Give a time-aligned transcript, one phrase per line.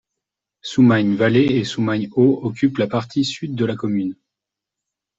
[0.63, 4.15] Soumagne-Vallée et Soumagne-Haut occupent la partie sud de la commune.